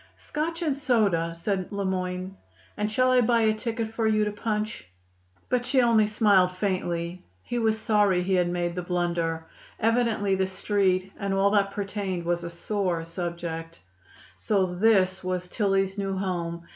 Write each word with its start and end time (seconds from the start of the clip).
"Scotch 0.17 0.63
and 0.63 0.75
soda," 0.75 1.31
said 1.35 1.71
Le 1.71 1.85
Moyne. 1.85 2.35
"And 2.75 2.91
shall 2.91 3.11
I 3.11 3.21
buy 3.21 3.41
a 3.41 3.53
ticket 3.53 3.87
for 3.87 4.07
you 4.07 4.25
to 4.25 4.31
punch?" 4.31 4.87
But 5.47 5.63
she 5.63 5.79
only 5.83 6.07
smiled 6.07 6.53
faintly. 6.53 7.23
He 7.43 7.59
was 7.59 7.77
sorry 7.79 8.23
he 8.23 8.33
had 8.33 8.49
made 8.49 8.73
the 8.73 8.81
blunder. 8.81 9.45
Evidently 9.79 10.33
the 10.33 10.47
Street 10.47 11.11
and 11.19 11.35
all 11.35 11.51
that 11.51 11.69
pertained 11.69 12.25
was 12.25 12.43
a 12.43 12.49
sore 12.49 13.05
subject. 13.05 13.79
So 14.37 14.73
this 14.73 15.23
was 15.23 15.47
Tillie's 15.47 15.99
new 15.99 16.17
home! 16.17 16.65